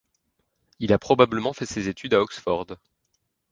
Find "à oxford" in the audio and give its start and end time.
2.15-2.65